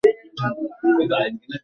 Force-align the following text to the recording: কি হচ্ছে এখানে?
কি 0.03 0.09
হচ্ছে 0.57 0.87
এখানে? 1.03 1.57